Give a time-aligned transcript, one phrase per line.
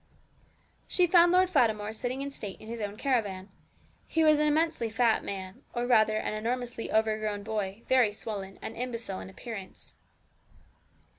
[0.87, 3.49] She found Lord Fatimore sitting in state in his own caravan.
[4.07, 8.75] He was an immensely fat man, or rather an enormously overgrown boy, very swollen, and
[8.75, 9.93] imbecile in appearance.